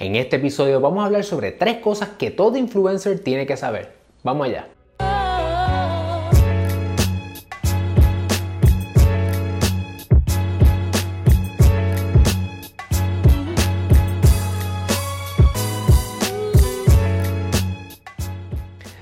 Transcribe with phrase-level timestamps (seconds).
[0.00, 3.96] En este episodio vamos a hablar sobre tres cosas que todo influencer tiene que saber.
[4.22, 4.68] Vamos allá.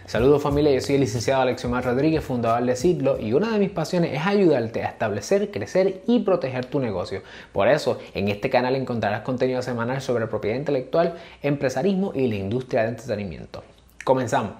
[0.07, 3.70] Saludos familia, yo soy el licenciado Alexiomar Rodríguez, fundador de Sidlo y una de mis
[3.70, 7.22] pasiones es ayudarte a establecer, crecer y proteger tu negocio.
[7.52, 12.85] Por eso, en este canal encontrarás contenido semanal sobre propiedad intelectual, empresarismo y la industria
[12.85, 13.64] de entretenimiento.
[14.04, 14.53] Comenzamos.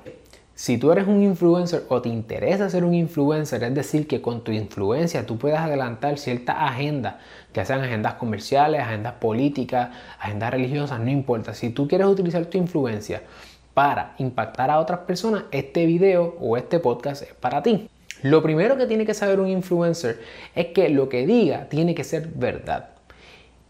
[0.57, 4.43] Si tú eres un influencer o te interesa ser un influencer, es decir, que con
[4.43, 7.17] tu influencia tú puedas adelantar ciertas agendas,
[7.53, 11.55] que sean agendas comerciales, agendas políticas, agendas religiosas, no importa.
[11.55, 13.23] Si tú quieres utilizar tu influencia
[13.77, 17.91] para impactar a otras personas, este video o este podcast es para ti.
[18.23, 20.19] Lo primero que tiene que saber un influencer
[20.55, 22.89] es que lo que diga tiene que ser verdad.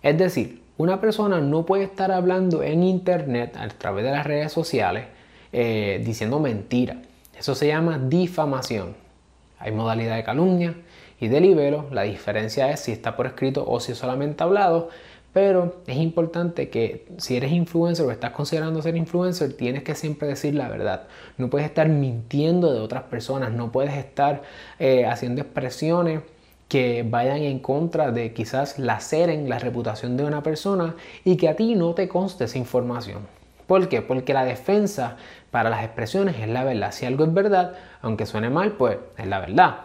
[0.05, 4.53] Es decir, una persona no puede estar hablando en internet a través de las redes
[4.53, 5.07] sociales
[5.53, 6.99] eh, diciendo mentira.
[7.37, 8.95] Eso se llama difamación.
[9.59, 10.77] Hay modalidad de calumnia
[11.19, 11.87] y de libelo.
[11.91, 14.89] La diferencia es si está por escrito o si es solamente hablado.
[15.37, 20.27] Pero es importante que si eres influencer o estás considerando ser influencer, tienes que siempre
[20.29, 21.09] decir la verdad.
[21.37, 24.41] No puedes estar mintiendo de otras personas, no puedes estar
[24.79, 26.23] eh, haciendo expresiones
[26.69, 31.55] que vayan en contra de quizás laceren la reputación de una persona y que a
[31.55, 33.27] ti no te conste esa información.
[33.67, 34.01] ¿Por qué?
[34.01, 35.19] Porque la defensa
[35.51, 36.93] para las expresiones es la verdad.
[36.93, 39.81] Si algo es verdad, aunque suene mal, pues es la verdad.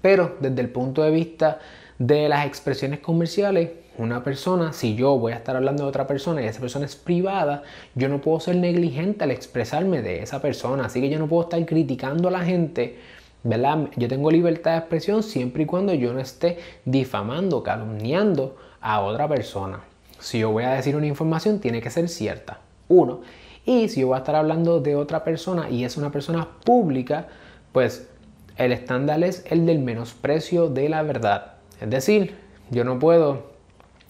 [0.00, 1.58] Pero desde el punto de vista
[1.98, 6.42] de las expresiones comerciales, una persona, si yo voy a estar hablando de otra persona
[6.42, 7.62] y esa persona es privada,
[7.94, 10.86] yo no puedo ser negligente al expresarme de esa persona.
[10.86, 12.98] Así que yo no puedo estar criticando a la gente,
[13.44, 13.88] ¿verdad?
[13.96, 19.28] Yo tengo libertad de expresión siempre y cuando yo no esté difamando, calumniando a otra
[19.28, 19.80] persona.
[20.18, 22.58] Si yo voy a decir una información, tiene que ser cierta.
[22.88, 23.20] Uno.
[23.64, 27.28] Y si yo voy a estar hablando de otra persona y es una persona pública,
[27.72, 28.08] pues
[28.56, 31.53] el estándar es el del menosprecio de la verdad.
[31.84, 32.34] Es decir,
[32.70, 33.42] yo no puedo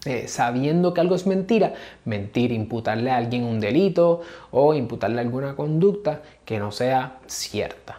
[0.05, 1.73] eh, sabiendo que algo es mentira,
[2.05, 4.21] mentir, imputarle a alguien un delito
[4.51, 7.97] o imputarle alguna conducta que no sea cierta.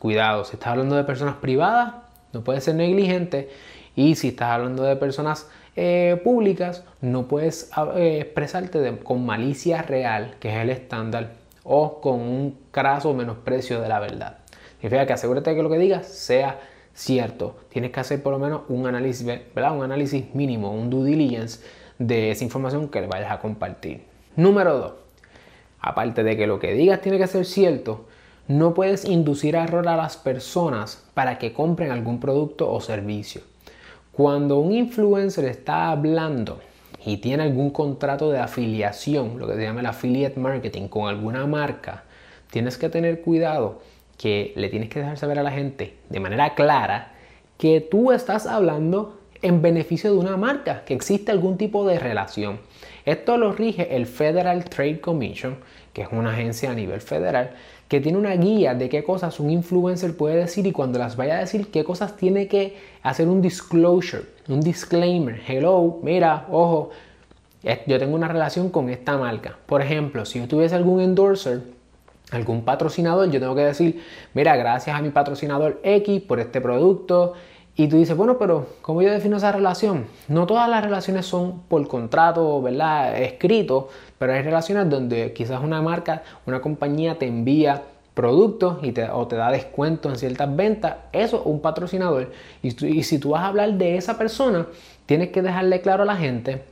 [0.00, 1.94] Cuidado, si estás hablando de personas privadas,
[2.32, 3.50] no puedes ser negligente
[3.94, 10.34] y si estás hablando de personas eh, públicas, no puedes eh, expresarte con malicia real,
[10.40, 14.38] que es el estándar, o con un craso menosprecio de la verdad.
[14.80, 16.58] Significa que asegúrate que lo que digas sea
[16.94, 19.26] cierto, tienes que hacer por lo menos un análisis.
[19.26, 21.60] Un análisis mínimo, un due diligence
[21.98, 24.04] de esa información que le vayas a compartir.
[24.36, 24.92] Número 2.
[25.80, 28.06] Aparte de que lo que digas tiene que ser cierto,
[28.48, 33.42] no puedes inducir a error a las personas para que compren algún producto o servicio.
[34.12, 36.60] Cuando un influencer está hablando
[37.06, 41.46] y tiene algún contrato de afiliación, lo que se llama el affiliate marketing con alguna
[41.46, 42.04] marca,
[42.50, 43.80] tienes que tener cuidado
[44.20, 47.12] que le tienes que dejar saber a la gente de manera clara
[47.56, 52.60] que tú estás hablando en beneficio de una marca, que existe algún tipo de relación.
[53.06, 55.56] Esto lo rige el Federal Trade Commission,
[55.94, 57.52] que es una agencia a nivel federal,
[57.88, 61.38] que tiene una guía de qué cosas un influencer puede decir y cuando las vaya
[61.38, 65.40] a decir, qué cosas tiene que hacer un disclosure, un disclaimer.
[65.48, 66.90] Hello, mira, ojo,
[67.86, 69.56] yo tengo una relación con esta marca.
[69.64, 71.79] Por ejemplo, si yo tuviese algún endorser,
[72.30, 74.02] algún patrocinador, yo tengo que decir,
[74.34, 77.34] mira, gracias a mi patrocinador X por este producto.
[77.76, 80.06] Y tú dices, bueno, pero ¿cómo yo defino esa relación?
[80.28, 83.16] No todas las relaciones son por contrato, ¿verdad?
[83.20, 87.82] Escrito, pero hay relaciones donde quizás una marca, una compañía te envía
[88.12, 90.96] productos y te, o te da descuento en ciertas ventas.
[91.12, 92.30] Eso es un patrocinador.
[92.62, 94.66] Y, y si tú vas a hablar de esa persona,
[95.06, 96.62] tienes que dejarle claro a la gente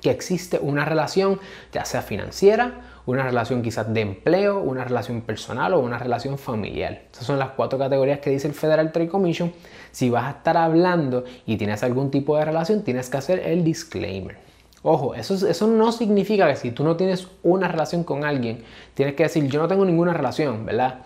[0.00, 1.40] que existe una relación,
[1.72, 7.02] ya sea financiera, una relación quizás de empleo, una relación personal o una relación familiar.
[7.12, 9.52] Esas son las cuatro categorías que dice el Federal Trade Commission.
[9.90, 13.64] Si vas a estar hablando y tienes algún tipo de relación, tienes que hacer el
[13.64, 14.36] disclaimer.
[14.82, 18.62] Ojo, eso, eso no significa que si tú no tienes una relación con alguien,
[18.94, 21.00] tienes que decir yo no tengo ninguna relación, ¿verdad?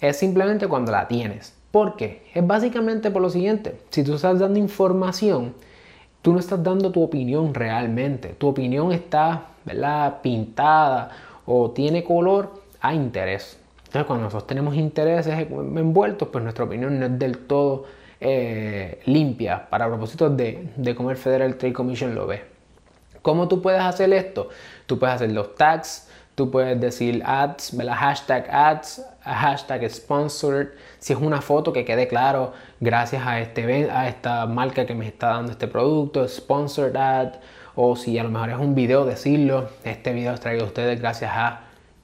[0.00, 1.54] Es simplemente cuando la tienes.
[1.70, 2.26] ¿Por qué?
[2.34, 3.78] Es básicamente por lo siguiente.
[3.90, 5.54] Si tú estás dando información,
[6.26, 8.30] tú no estás dando tu opinión realmente.
[8.30, 10.22] Tu opinión está, ¿verdad?
[10.22, 11.08] Pintada
[11.46, 13.60] o tiene color a interés.
[13.84, 17.84] Entonces, cuando nosotros tenemos intereses envueltos, pues nuestra opinión no es del todo
[18.20, 22.42] eh, limpia para propósitos de, de cómo el Federal Trade Commission lo ve.
[23.22, 24.48] ¿Cómo tú puedes hacer esto?
[24.86, 30.68] Tú puedes hacer los tags, tú puedes decir ads, hashtag ads, hashtag sponsored.
[31.00, 35.08] Si es una foto que quede claro, gracias a, este, a esta marca que me
[35.08, 37.32] está dando este producto, sponsored ad
[37.74, 39.70] o si a lo mejor es un video, decirlo.
[39.82, 41.62] Este video es traído a ustedes gracias a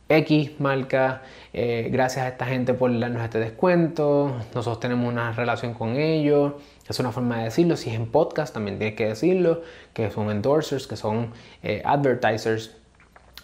[0.08, 5.74] X marca, eh, gracias a esta gente por darnos este descuento, nosotros tenemos una relación
[5.74, 6.54] con ellos,
[6.86, 9.62] es una forma de decirlo, si es en podcast también tienes que decirlo,
[9.94, 11.32] que son endorsers, que son
[11.62, 12.76] eh, advertisers,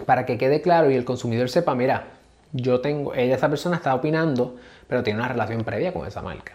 [0.06, 2.05] para que quede claro y el consumidor sepa, mira,
[2.53, 4.56] yo tengo, ella, esa persona está opinando,
[4.87, 6.55] pero tiene una relación previa con esa marca.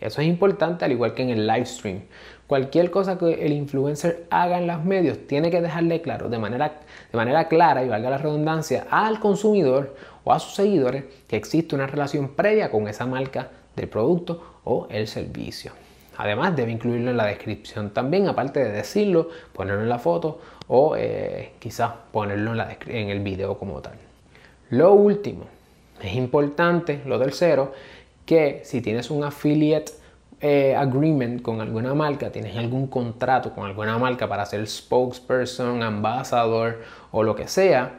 [0.00, 2.02] Eso es importante, al igual que en el live stream.
[2.46, 6.80] Cualquier cosa que el influencer haga en los medios tiene que dejarle claro de manera,
[7.12, 9.94] de manera clara y valga la redundancia al consumidor
[10.24, 14.88] o a sus seguidores que existe una relación previa con esa marca del producto o
[14.90, 15.72] el servicio.
[16.22, 20.38] Además, debe incluirlo en la descripción también, aparte de decirlo, ponerlo en la foto
[20.68, 22.60] o eh, quizás ponerlo en,
[22.94, 23.94] en el video como tal.
[24.68, 25.46] Lo último,
[26.02, 27.72] es importante, lo tercero,
[28.26, 29.92] que si tienes un affiliate
[30.42, 36.82] eh, agreement con alguna marca, tienes algún contrato con alguna marca para ser spokesperson, ambassador
[37.12, 37.94] o lo que sea,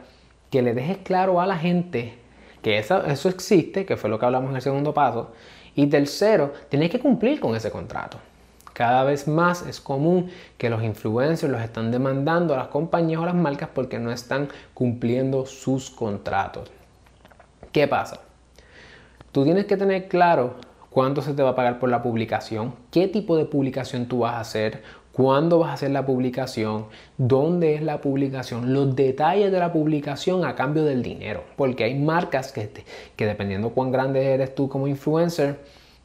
[0.48, 2.14] que le dejes claro a la gente
[2.62, 5.32] que eso existe, que fue lo que hablamos en el segundo paso.
[5.74, 8.18] Y tercero, tienes que cumplir con ese contrato.
[8.72, 13.26] Cada vez más es común que los influencers los están demandando a las compañías o
[13.26, 16.70] las marcas porque no están cumpliendo sus contratos.
[17.70, 18.20] ¿Qué pasa?
[19.30, 20.56] Tú tienes que tener claro
[20.90, 24.34] cuánto se te va a pagar por la publicación, qué tipo de publicación tú vas
[24.34, 24.82] a hacer,
[25.12, 26.86] cuándo vas a hacer la publicación,
[27.18, 31.44] dónde es la publicación, los detalles de la publicación a cambio del dinero.
[31.56, 32.70] Porque hay marcas que,
[33.16, 35.60] dependiendo cuán grande eres tú como influencer,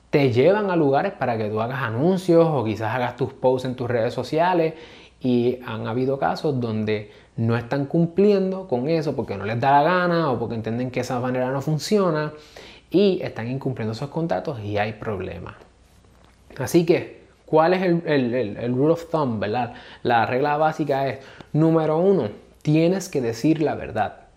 [0.10, 3.76] te llevan a lugares para que tú hagas anuncios o quizás hagas tus posts en
[3.76, 4.74] tus redes sociales
[5.22, 9.84] y han habido casos donde no están cumpliendo con eso porque no les da la
[9.84, 12.34] gana o porque entienden que esa manera no funciona
[12.90, 15.56] y están incumpliendo esos contratos y hay problemas.
[16.58, 17.17] Así que,
[17.48, 19.74] ¿cuál es el, rule of thumb, verdad?
[20.04, 21.20] La regla básica es,
[21.54, 22.30] número uno,
[22.62, 24.28] tienes que decir la verdad.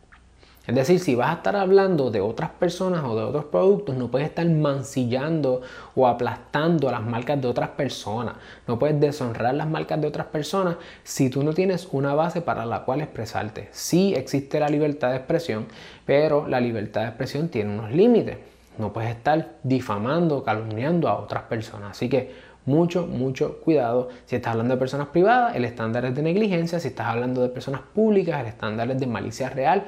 [0.66, 4.08] Es decir, si vas a estar hablando de otras personas o de otros productos, no
[4.08, 5.62] puedes estar mancillando
[5.96, 8.36] o aplastando las marcas de otras personas.
[8.68, 12.66] No puedes deshonrar las marcas de otras personas si tú no tienes una base para
[12.66, 13.68] la cual expresarte.
[13.72, 15.66] Sí existe la libertad de expresión,
[16.06, 18.36] pero la libertad de expresión tiene unos límites.
[18.78, 21.90] No puedes estar difamando, calumniando a otras personas.
[21.92, 22.32] Así que
[22.70, 24.08] mucho, mucho cuidado.
[24.26, 26.78] Si estás hablando de personas privadas, el estándar es de negligencia.
[26.78, 29.84] Si estás hablando de personas públicas, el estándar es de malicia real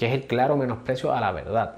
[0.00, 1.74] que es el claro menosprecio a la verdad.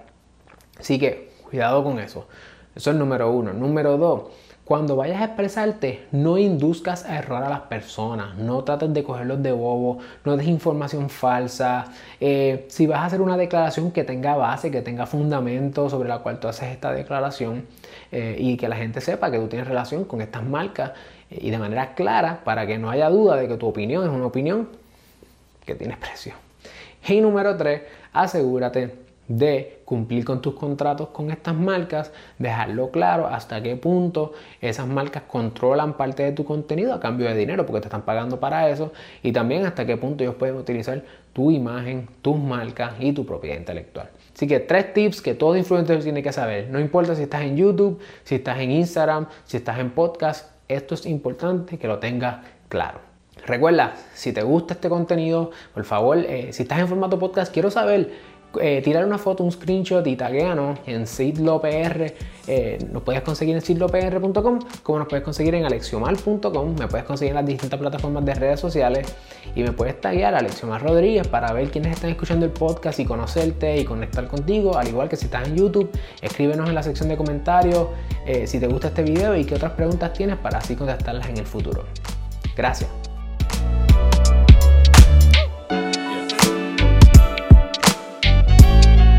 [0.79, 2.29] Así que cuidado con eso.
[2.73, 3.53] Eso es número uno.
[3.53, 4.31] Número dos,
[4.65, 9.43] cuando vayas a expresarte, no induzcas a errar a las personas, no trates de cogerlos
[9.43, 11.87] de bobo, no des información falsa.
[12.21, 16.21] Eh, si vas a hacer una declaración que tenga base, que tenga fundamento sobre la
[16.21, 17.67] cual tú haces esta declaración
[18.13, 20.93] eh, y que la gente sepa que tú tienes relación con estas marcas
[21.29, 24.11] eh, y de manera clara para que no haya duda de que tu opinión es
[24.11, 24.69] una opinión
[25.67, 26.35] que tiene precio.
[27.09, 27.83] Y número tres,
[28.13, 34.87] asegúrate de cumplir con tus contratos con estas marcas, dejarlo claro hasta qué punto esas
[34.87, 38.69] marcas controlan parte de tu contenido a cambio de dinero porque te están pagando para
[38.69, 38.93] eso
[39.23, 41.03] y también hasta qué punto ellos pueden utilizar
[41.33, 44.11] tu imagen, tus marcas y tu propiedad intelectual.
[44.35, 46.69] Así que tres tips que todo influencer tiene que saber.
[46.69, 50.95] No importa si estás en YouTube, si estás en Instagram, si estás en podcast, esto
[50.95, 52.39] es importante que lo tengas
[52.69, 53.13] claro.
[53.47, 57.71] Recuerda, si te gusta este contenido, por favor, eh, si estás en formato podcast, quiero
[57.71, 58.13] saber,
[58.61, 62.15] eh, tirar una foto, un screenshot y tagueanos en SidloPR.
[62.47, 67.31] Eh, nos puedes conseguir en sidlopr.com, como nos puedes conseguir en alexiomar.com, me puedes conseguir
[67.31, 69.15] en las distintas plataformas de redes sociales
[69.55, 73.05] y me puedes taguear a Alexiomar Rodríguez para ver quiénes están escuchando el podcast y
[73.05, 75.91] conocerte y conectar contigo, al igual que si estás en YouTube,
[76.21, 77.89] escríbenos en la sección de comentarios
[78.45, 81.47] si te gusta este video y qué otras preguntas tienes para así contestarlas en el
[81.47, 81.85] futuro.
[82.57, 83.02] Gracias.